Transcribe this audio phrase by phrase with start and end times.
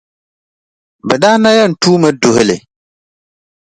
[1.07, 2.57] Bɛ daa na yɛn tuumi duhi li.